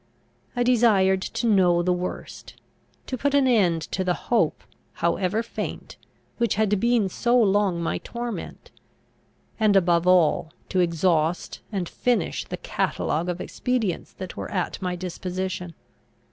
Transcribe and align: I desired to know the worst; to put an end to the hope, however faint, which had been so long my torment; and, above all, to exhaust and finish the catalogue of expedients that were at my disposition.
I 0.55 0.63
desired 0.63 1.21
to 1.21 1.45
know 1.45 1.83
the 1.83 1.93
worst; 1.93 2.59
to 3.05 3.19
put 3.19 3.35
an 3.35 3.45
end 3.45 3.83
to 3.91 4.03
the 4.03 4.15
hope, 4.15 4.63
however 4.93 5.43
faint, 5.43 5.95
which 6.39 6.55
had 6.55 6.79
been 6.79 7.07
so 7.07 7.39
long 7.39 7.79
my 7.83 7.99
torment; 7.99 8.71
and, 9.59 9.75
above 9.75 10.07
all, 10.07 10.53
to 10.69 10.79
exhaust 10.79 11.59
and 11.71 11.87
finish 11.87 12.45
the 12.45 12.57
catalogue 12.57 13.29
of 13.29 13.39
expedients 13.39 14.13
that 14.13 14.35
were 14.35 14.49
at 14.49 14.81
my 14.81 14.95
disposition. 14.95 15.75